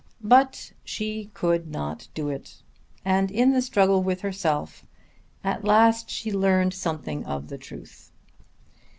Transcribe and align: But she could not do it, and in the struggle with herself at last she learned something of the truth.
But 0.23 0.71
she 0.83 1.29
could 1.35 1.69
not 1.69 2.07
do 2.15 2.27
it, 2.29 2.63
and 3.05 3.29
in 3.29 3.53
the 3.53 3.61
struggle 3.61 4.01
with 4.01 4.21
herself 4.21 4.83
at 5.43 5.63
last 5.63 6.09
she 6.09 6.31
learned 6.31 6.73
something 6.73 7.23
of 7.23 7.49
the 7.49 7.59
truth. 7.59 8.11